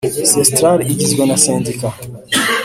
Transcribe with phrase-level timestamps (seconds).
[0.33, 1.87] Cestrar igizwe na sendika